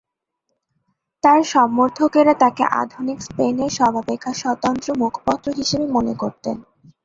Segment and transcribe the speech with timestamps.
[1.23, 6.57] তার সমর্থকেরা তাকে আধুনিক স্পেনের সর্বাপেক্ষা স্বতন্ত্র মুখপত্র হিসেবে মনে করতেন।